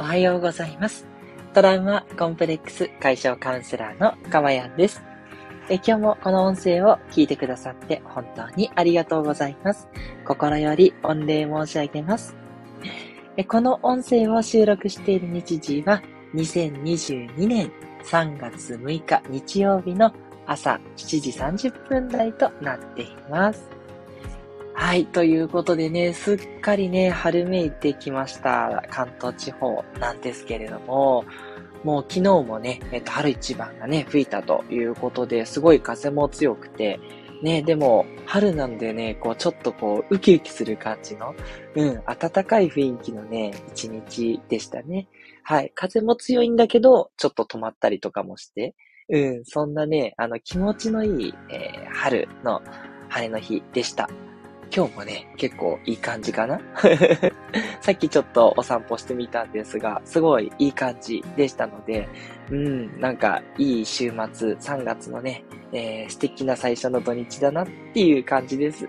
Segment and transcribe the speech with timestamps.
[0.00, 1.06] おはようございます。
[1.52, 5.02] トラウマコンプレックス解消カウンセラーのかまやんです。
[5.68, 9.90] え今日もこの音声を聞いてくださって本当にありがとうございます。
[10.24, 12.34] 心より御礼申し上げます。
[13.36, 16.00] えこの音声を収録している日時は
[16.34, 17.70] 2022年
[18.02, 20.14] 3月6日日曜日の
[20.46, 23.79] 朝7時30分台となっています。
[24.80, 25.04] はい。
[25.04, 28.82] ということでね、すっかりね、春めいてきました。
[28.88, 31.26] 関東地方なんですけれども、
[31.84, 36.98] もう昨日もね、えっと、春一番がね、吹いたということで、すごい風も強くて、
[37.42, 41.34] ね、でも、春なんでね、こう、ちょっとこう、ウキウキする感じの、
[41.74, 45.08] うん、暖かい雰囲気のね、一日でしたね。
[45.42, 45.72] はい。
[45.74, 48.74] 風も強いんだけど、ちょっと止まったりとかもして、
[49.10, 52.62] うん、そんなね、あの、気持ちのいい、えー、春の
[53.10, 54.08] 晴れの日でした。
[54.74, 56.60] 今日もね、結構いい感じかな？
[57.82, 62.08] さっきちょっとお散歩してみたんですが、すごいいい感じでしたので、
[62.50, 68.88] うん、なんかいい週末、3月のね、えー、素敵な最初の土日だなっていう感じです。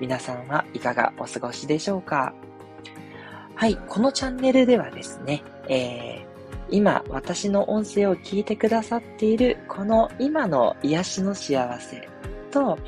[0.00, 2.34] 皆さんはいかがお過ごしでしょうか？
[3.54, 6.24] はい、このチャンネルではですね、えー、
[6.70, 12.06] 今私の音声を聞いてくださっているこの今の癒しの幸せ
[12.50, 12.78] と、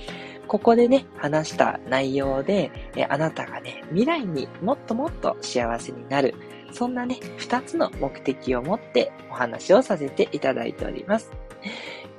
[0.53, 6.35] ここでね、話した内容で、えあなたがね、未来にもっともっと幸せになる、
[6.73, 11.33] そんなね、二つの目的を持ってお話をさせていただいております。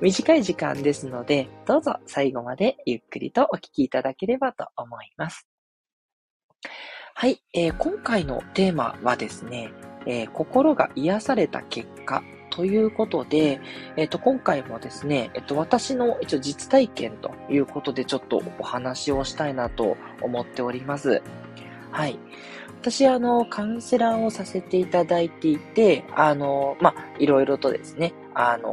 [0.00, 5.46] 短い時間ですので、どうぞ最後までゆっくりとお聞きいただければと思います。
[7.14, 9.70] はい、えー、今回のテーマはですね、
[10.06, 12.24] えー、心が癒された結果
[12.54, 13.60] ということで、
[13.96, 21.20] えっ、と、今回もですね、えっ、と、私の一応実体験ということでちょっとお話をしたいなと思っております。
[21.90, 22.16] はい。
[22.80, 28.70] 私、あの、カウンセラーをさせていただいていて、あの、まあ、いろいろとですね、あの、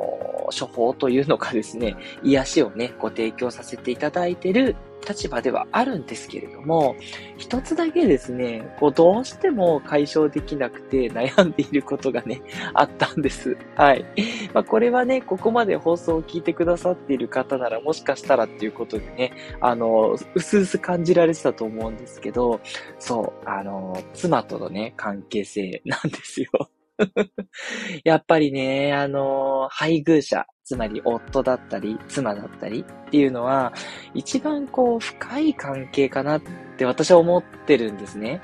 [0.48, 4.76] 処方というのかですね、癒しをね、ご提供させていただいている
[5.08, 6.95] 立場ではあるんですけれども、
[7.38, 12.42] 一つだけですね、こうどうしても解消できなくて悩んでいることがね、
[12.73, 13.58] あったんです。
[13.76, 14.06] はい。
[14.54, 22.60] まあ、これはね、ここまで放送を聞いてくださっている方ならもしかしたらっていうことでね、あの、うすうす感じられてたと思うんですけど、
[23.00, 26.50] そう、あの、妻とのね、関係性なんですよ。
[28.04, 33.73] やっぱりね、あの、配偶者、つまり夫だったり、妻だったりっていうのは、
[34.14, 36.42] 一番こう、深い関係かなっ
[36.77, 38.39] て私は思ってるんですね。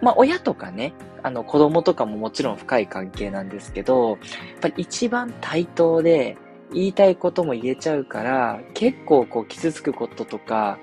[0.00, 4.18] まあ、親とかね、あの、子供とかももちろん深い関係なんですけど、やっ
[4.62, 6.38] ぱり一番対等で、
[6.72, 10.78] 言いたいことも言えちゃうから、結構こう、傷つくこととか、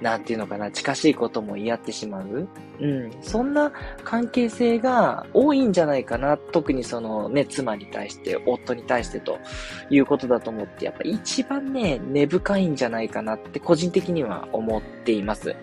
[0.00, 2.48] なんていうのかな、近しいことも言い合ってしまう？
[2.80, 3.10] うん。
[3.20, 3.72] そんな
[4.04, 6.36] 関係性が多いんじゃないかな。
[6.36, 9.38] 特にそのね、妻に対して、夫に対してと
[9.90, 15.56] いうことだと思って、やっぱ一番ね、根深いんじゃないかなって個人的には思っています。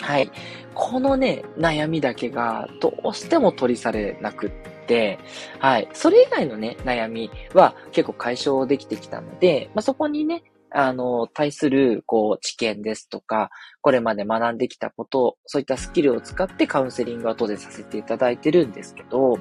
[0.00, 0.30] はい。
[0.72, 4.50] このね、悩みだけがどうしても取り去れなくっ
[4.86, 5.18] て、
[5.58, 5.88] はい。
[5.92, 10.42] それ以外のね、悩みは結構解消できてきたので、まあ、そこにね、
[10.72, 13.50] あの、対する、こう、知見ですとか、
[13.80, 19.38] これまで学んできたこと、そういったスキルを使ってカウンセリングを後でさせていただいてるんですけど、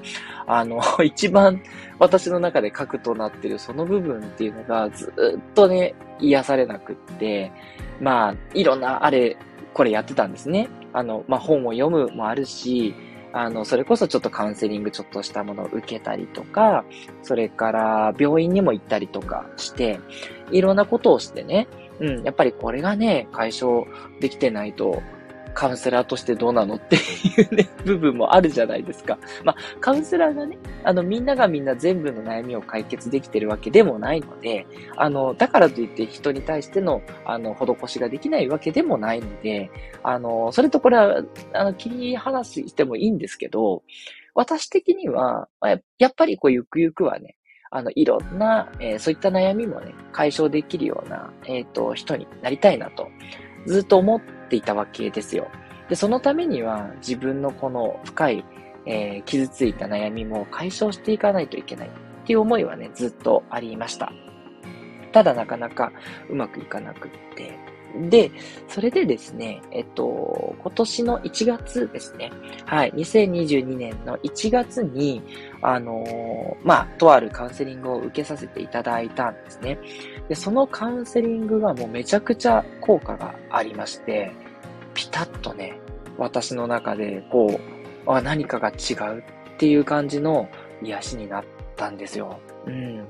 [0.47, 1.61] あの、 一番
[1.99, 7.51] 私の中で核となってるその部分っていうのがずっとね、癒されなくって、
[8.01, 9.37] まあ、いろんなあれ、
[9.73, 10.69] これやってたんですね。
[10.93, 12.93] あの、まあ、本を読むもあるし、
[13.31, 16.85] あの、それこそちょっとカウンセリングちょっとしたものを受けたりとか、
[17.21, 19.99] それから病院にも行ったりとかして、
[20.51, 21.67] いろんなことをしてね、
[21.99, 23.85] うん、やっぱりこれがね、解消
[24.19, 25.01] できてないと、
[25.59, 26.99] カウンセラーとしてどうなのってい
[27.51, 29.19] うね、部分もあるじゃないですか。
[29.43, 34.65] まあ、カウンセラーがね、あの、みんながみんな全部の悩みを解決できてるわけでもないので、
[34.95, 39.69] あの、だからといって人に対しての、あの、施しができないわけでもないので、
[40.01, 43.83] あの、それとこれは、あの、切り離してもいいんですけど、
[44.35, 45.49] 私的には、
[45.97, 47.35] やっぱりこう、ゆくゆくはね、
[47.69, 53.09] あの、いろんな、えー、そういった悩みもね、解消できるような、えっ、ー、と、人になりたいなと、
[53.65, 55.47] ずっと思ってていたわけですよ。
[55.87, 58.45] で、そのためには自分のこの深い、
[58.85, 61.91] えー、傷ついた悩みも解消していかないといけないっ
[62.25, 64.11] ていう思いはね、ずっとありました。
[65.11, 65.91] ただなかなか
[66.29, 67.57] うまくいかなくって、
[68.07, 68.31] で、
[68.67, 72.31] それでですね、えっと、今年の1月ですね。
[72.65, 75.21] はい、2022年の1月に、
[75.61, 79.79] あのー、まあ、とあるカウンセリングを受けさせていただいたんですね。
[80.29, 84.31] で、そのカウンセリングがもうめちゃくちゃ効果がありまして、
[84.93, 85.79] ピタッとね、
[86.17, 87.59] 私の中で、こ
[88.05, 90.47] う、あ、何かが違うっていう感じの
[90.81, 91.43] 癒しになっ
[91.75, 92.39] たんですよ。
[92.65, 93.05] うん。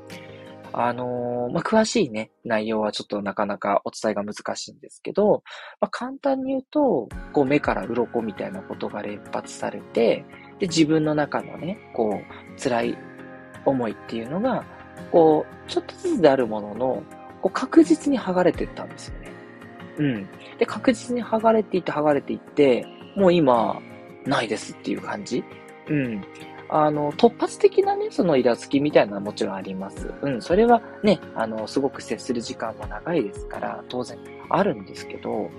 [0.73, 5.43] あのー、まあ、詳しいね、内容はちょっとなかなかお伝えが難しいんですけど、
[5.79, 10.25] まあ、簡単に言うと、こう目から鱗みたいなことが連発されて、
[10.59, 12.97] で、自分の中のね、こう、辛い
[13.65, 14.63] 思いっていうのが、
[15.11, 17.03] こう、ちょっとずつであるものの、
[17.41, 19.31] こう確実に剥がれていったんですよね。
[19.97, 20.27] うん。
[20.57, 22.85] で、確実に剥がれていって剥がれていって、
[23.15, 23.81] もう今、
[24.25, 25.43] ないですっていう感じ。
[25.87, 26.23] うん。
[26.69, 30.13] あの、突発的なね、そのイラつきみたいなのはもちろんあります。
[30.21, 34.17] うん、それはね、あの、すごく接する時間も長いですから、当然
[34.49, 35.49] あるんですけど、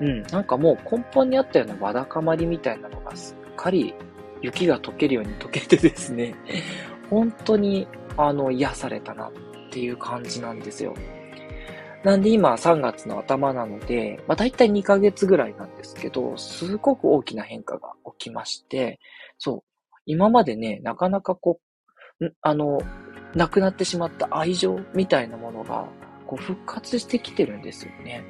[0.00, 3.94] うん、なんかもう根本にあったようなわだかまりみたいなのがすっかり
[4.42, 6.34] 雪が溶けるように溶けてですね、
[7.10, 9.32] 本当に、あの、癒されたなっ
[9.70, 10.94] ていう感じなんですよ。
[12.04, 19.00] なんで今3月の頭なので、まあ大体2ヶ月ぐらいなんですけど、すごく大きな変化が起きまして、
[19.38, 19.73] そう、
[20.06, 21.60] 今までね、なかなかこ
[22.20, 22.80] う、あの、
[23.34, 25.88] 亡くなってしまった愛情みたいなものが、
[26.26, 28.24] こう復活してきてるんですよね。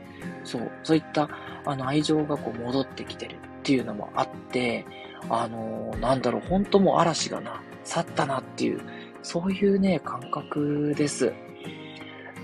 [0.44, 1.28] そう、そういった
[1.64, 4.84] あの愛情がこう戻ってきてるっていうのもあって、
[5.30, 8.80] あのー、なんだろう、本当もう嵐がな、去ったなっていう、
[9.22, 11.32] そういうね、感覚です。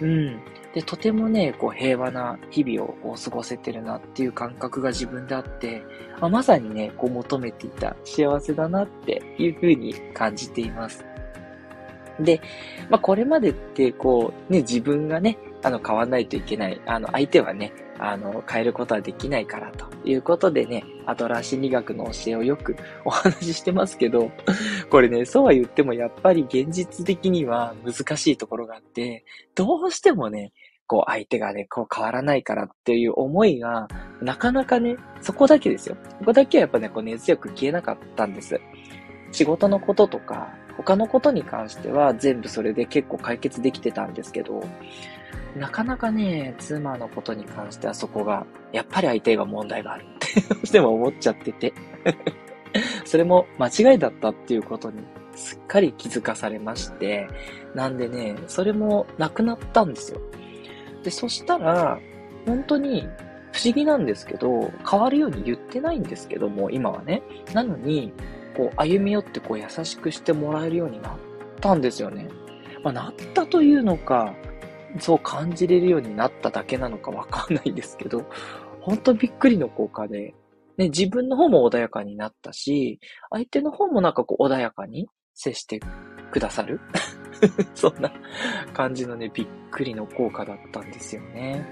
[0.00, 0.40] うん。
[0.74, 5.82] で、とてもね、こう平和な日々をこう過ごせてるなっていう感覚が自分であって、
[6.20, 11.04] まあ、まさにね、こう求めていた幸せだなっていうふうに感じています。
[12.20, 12.40] で、
[12.88, 16.80] まあ、これまでって、こう、ね、自分がね、あの、変わんないといけない。
[16.86, 24.30] あの、相手はね、あの、変えることはできないからということでね、アドラー心理学の教えをよくお話ししてますけど、
[24.90, 29.24] これね、そうは言ってもやっぱり現実的には難しいところがあって、
[29.54, 30.52] どうしてもね、
[30.86, 33.86] こう相手がね、こう変わらないからっていう思いが、
[34.22, 35.96] なかなかね、そこだけですよ。
[36.18, 38.58] ここだけはやっぱね、こう熱強く消えなかったんです。
[39.30, 44.62] 仕事のこととか、他のことに関しては全部それで結構解決できてたんですけど、
[45.56, 51.72] なかなかね、妻のことに関してはそこが、やっぱり相手が問題があるってどうしても思っちゃってて
[53.04, 55.02] それも間違いだったっていうことに
[55.34, 57.28] すっかり気づかされまして、
[57.74, 60.20] なんでね、それもなくなったんですよ。
[61.02, 61.98] で、そしたら、
[62.46, 63.08] 本当に
[63.52, 67.22] 不思議なんですけど、変わるように言ってないんですけども、今はね。
[67.52, 68.12] なのに、
[68.56, 71.16] こう、歩み寄ってこう優しくしてもらえるようになっ
[71.60, 72.28] たんですよね。
[72.82, 74.34] まあ、なったというのか、
[74.98, 78.24] そう感じれるようになっただけなのかわかんないんですけど、
[78.80, 80.34] ほんとびっくりの効果で、
[80.76, 82.98] ね、自分の方も穏やかになったし、
[83.30, 85.80] 相手の方もなんかこう穏やかに接して
[86.30, 86.80] くださる
[87.74, 88.12] そんな
[88.72, 91.66] 感じのね、びっくりの効果だったんですよね。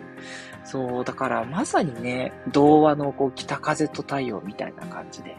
[0.64, 5.36] そう、だからまさにね、童話のこう北風と太陽みたいな感じで、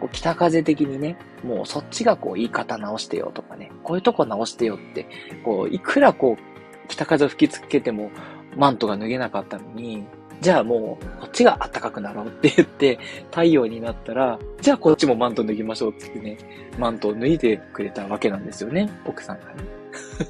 [0.00, 5.06] こう北風的にね、もうそっちがこう言い方直してよとかね、こういうとこ直してよって、
[5.44, 6.53] こう、いくらこう
[6.88, 8.10] 北風吹きつけても
[8.56, 10.04] マントが脱げなかったのに、
[10.40, 12.98] じゃあもう、こっちが暖かくなろうって言って、
[13.30, 16.38] 太陽になったら、じゃあこっちもマント脱ぎましょうってってね、
[16.78, 19.54] マントを脱いでくれたわけなんですよね、奥さんがね。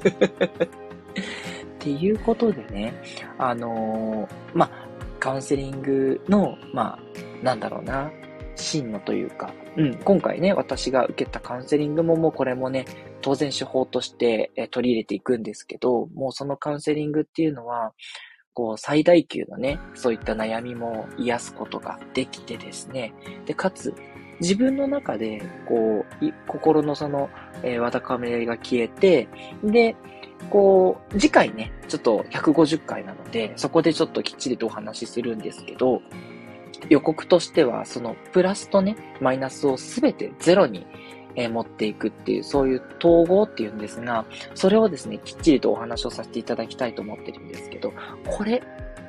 [0.65, 2.93] っていうことでね、
[3.37, 4.69] あのー、ま、
[5.19, 6.99] カウンセリングの、ま、
[7.43, 8.11] なんだろうな、
[8.55, 12.85] 真のというか、うん、今回ね、私が受けたカウンセリングももうこれもね、
[13.25, 17.91] 当然手法として取り入れていくんですけど、もうそのカウンセリングっていうのは、
[18.53, 23.15] こう、最大級のね、そういった悩みも癒すことができてですね、
[23.47, 23.95] で、かつ、
[24.41, 27.31] 自分の中で、こう、心のその、
[27.63, 29.27] えー、わだかめが消えて、
[29.63, 29.95] で、
[30.51, 36.03] こう、次回ね、ちょっと150回なので、そこでちょっときっちりとお話しするんですけど、
[36.89, 40.85] 予告としては、そのプラスとね、マイナスをすべてゼロに、
[41.35, 47.93] え、持っていくっていう、そういう統合っていうんですが、それをですね、きっちりとお話をさせていただきたいと思ってるんですけど、
[48.27, 48.61] これ、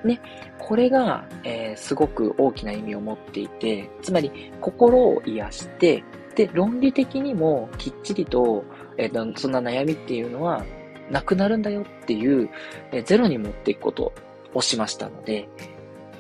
[0.05, 0.21] ね、
[0.59, 6.05] これが、えー、すごく大きな意味を持っていて、つまり心を癒して、
[6.35, 8.65] で、論理的にもきっちりと、
[8.99, 10.65] えー、そんな悩みっていうのは
[11.11, 12.51] なくなるんだよっていう、
[12.93, 14.13] えー、ゼロに持っていくこと
[14.55, 15.49] をしましたので、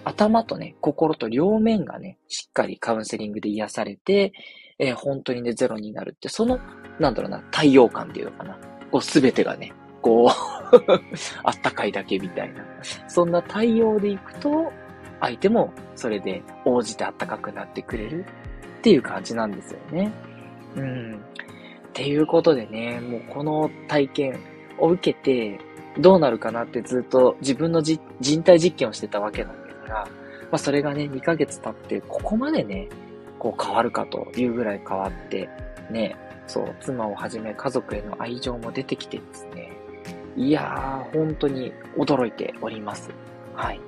[0.05, 4.33] 頭とね、心と両面がね、しっかりカウンセリングで癒されて、
[4.79, 6.59] えー、本当にね、ゼロになるって、その、
[6.99, 8.59] なんだろうな、太陽感っていうのかな。
[8.91, 10.29] こう、すべてがね、こう
[11.43, 12.65] あったかいだけみたいな。
[13.09, 14.73] そんな太陽でいくと、
[15.21, 18.25] 相手もそれで応じてあったかくなってくれる
[18.79, 20.13] っていう感じなんですよね。
[20.77, 21.15] うん。
[21.15, 21.19] っ
[21.93, 24.41] ていうことでね、もうこの体験
[24.79, 25.59] を受けて、
[25.99, 30.09] どうなるかなってずっと自分のじ人体実験をしてたわけなんが、ま
[30.53, 32.89] あそれがね、2ヶ月経って、ここまでね、
[33.39, 35.49] こう変わるかというぐらい変わって、
[35.91, 36.17] ね、
[36.47, 39.73] そう、妻をはじめ家族への愛情も出てきてですね、
[40.37, 43.11] いやー、本当に驚いております。
[43.55, 43.81] はい。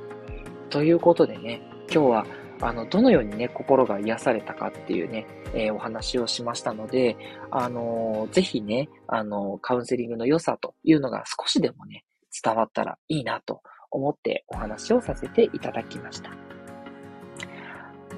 [0.70, 1.60] ということでね、
[1.92, 2.26] 今日は、
[2.60, 7.16] あの、どのようにね、心が癒されたかっていうね、えー、お話をしましたので、
[7.50, 12.04] あのー、ぜひね、あのー、カウンセリングの良さというのが少しでもね、
[12.42, 16.57] 伝わったらいいなと思ってお話をさせていただきました。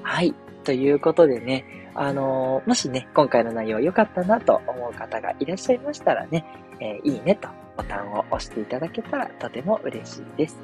[0.03, 0.33] はい。
[0.63, 1.65] ということでね、
[1.95, 6.45] あのー、もしね、今回の内容良かったなと思う方がいらっしゃいましたらね、
[6.79, 10.57] えー、いいねとボタンを押していただけたらとても嬉しいです。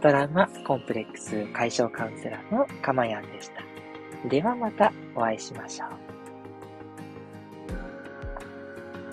[0.00, 3.62] ドラマコンプレックス解消カウンセラーのかまやんでした。
[4.28, 6.07] ではまたお会いしましょう。